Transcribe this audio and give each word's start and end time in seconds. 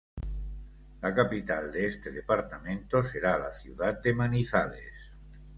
La 1.03 1.13
capital 1.13 1.71
de 1.71 1.85
este 1.85 2.09
departamento 2.11 3.03
será 3.03 3.37
la 3.37 3.51
ciudad 3.51 4.01
de 4.01 4.15
Manizales. 4.15 5.11